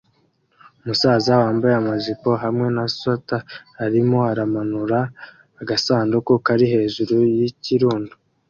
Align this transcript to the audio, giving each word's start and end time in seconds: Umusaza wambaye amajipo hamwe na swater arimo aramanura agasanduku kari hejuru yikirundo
Umusaza 0.81 1.31
wambaye 1.43 1.73
amajipo 1.77 2.29
hamwe 2.43 2.67
na 2.75 2.83
swater 2.95 3.41
arimo 3.85 4.19
aramanura 4.31 4.99
agasanduku 5.61 6.31
kari 6.45 6.65
hejuru 6.73 7.13
yikirundo 7.37 8.13